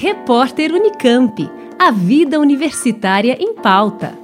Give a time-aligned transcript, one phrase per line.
[0.00, 1.50] Repórter Unicamp.
[1.76, 4.16] A vida universitária em pauta.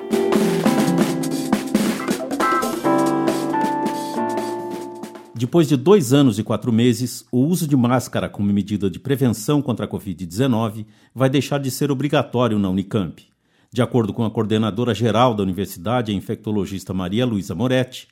[5.34, 9.60] Depois de dois anos e quatro meses, o uso de máscara como medida de prevenção
[9.60, 13.26] contra a Covid-19 vai deixar de ser obrigatório na Unicamp.
[13.72, 18.06] De acordo com a coordenadora geral da universidade, a infectologista Maria Luísa Moretti,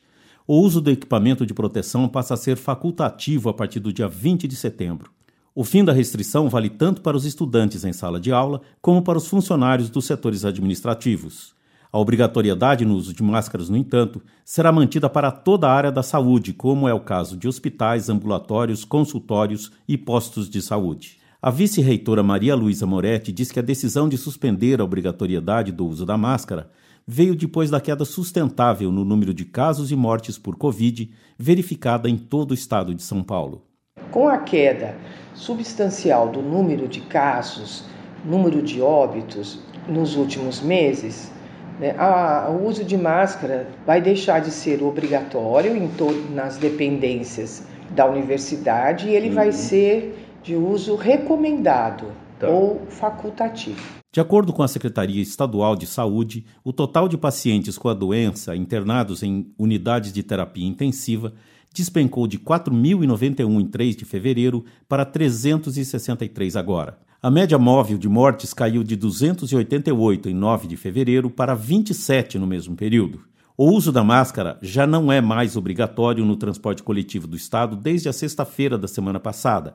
[0.49, 4.49] o uso do equipamento de proteção passa a ser facultativo a partir do dia 20
[4.49, 5.13] de setembro.
[5.55, 9.19] O fim da restrição vale tanto para os estudantes em sala de aula como para
[9.19, 11.55] os funcionários dos setores administrativos.
[11.93, 16.03] A obrigatoriedade no uso de máscaras, no entanto, será mantida para toda a área da
[16.03, 21.19] saúde, como é o caso de hospitais, ambulatórios, consultórios e postos de saúde.
[21.43, 26.07] A vice-reitora Maria Luísa Moretti diz que a decisão de suspender a obrigatoriedade do uso
[26.07, 26.71] da máscara
[27.07, 32.17] veio depois da queda sustentável no número de casos e mortes por Covid verificada em
[32.17, 33.67] todo o estado de São Paulo.
[34.13, 34.95] Com a queda
[35.35, 37.85] substancial do número de casos,
[38.25, 41.33] número de óbitos nos últimos meses,
[41.81, 45.91] né, a, o uso de máscara vai deixar de ser obrigatório em
[46.31, 49.35] nas dependências da universidade e ele uhum.
[49.35, 52.49] vai ser de uso recomendado tá.
[52.49, 54.02] ou facultativo.
[54.13, 58.55] De acordo com a Secretaria Estadual de Saúde, o total de pacientes com a doença
[58.55, 61.33] internados em unidades de terapia intensiva
[61.73, 66.99] despencou de 4.091 em 3 de fevereiro para 363 agora.
[67.23, 72.47] A média móvel de mortes caiu de 288 em 9 de fevereiro para 27 no
[72.47, 73.23] mesmo período.
[73.57, 78.11] O uso da máscara já não é mais obrigatório no transporte coletivo do estado desde
[78.11, 79.75] a sexta-feira da semana passada.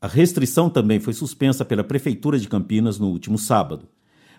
[0.00, 3.88] A restrição também foi suspensa pela Prefeitura de Campinas no último sábado.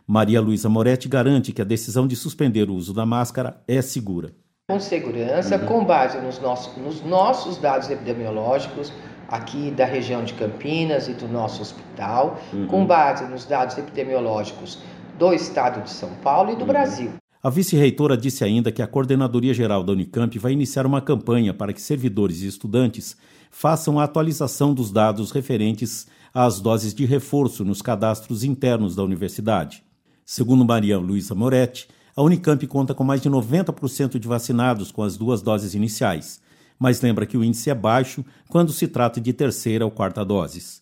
[0.08, 4.34] Maria Luísa Moretti garante que a decisão de suspender o uso da máscara é segura
[4.70, 5.66] com segurança, uhum.
[5.66, 8.94] com base nos nossos, nos nossos dados epidemiológicos
[9.28, 12.68] aqui da região de Campinas e do nosso hospital, uhum.
[12.68, 14.78] com base nos dados epidemiológicos
[15.18, 16.68] do estado de São Paulo e do uhum.
[16.68, 17.12] Brasil.
[17.42, 21.72] A vice-reitora disse ainda que a Coordenadoria Geral da Unicamp vai iniciar uma campanha para
[21.72, 23.16] que servidores e estudantes
[23.50, 29.82] façam a atualização dos dados referentes às doses de reforço nos cadastros internos da universidade.
[30.26, 35.16] Segundo Maria Luísa Moretti, a Unicamp conta com mais de 90% de vacinados com as
[35.16, 36.42] duas doses iniciais,
[36.78, 40.82] mas lembra que o índice é baixo quando se trata de terceira ou quarta doses.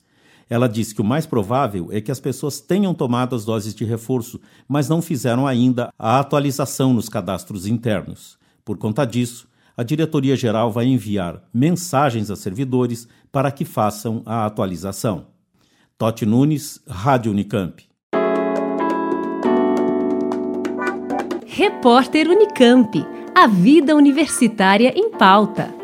[0.50, 3.84] Ela diz que o mais provável é que as pessoas tenham tomado as doses de
[3.84, 8.38] reforço, mas não fizeram ainda a atualização nos cadastros internos.
[8.63, 14.46] Por conta disso, a diretoria geral vai enviar mensagens a servidores para que façam a
[14.46, 15.28] atualização.
[15.97, 17.84] Totti Nunes, Rádio Unicamp.
[21.46, 23.06] Repórter Unicamp.
[23.35, 25.76] A vida universitária em pauta.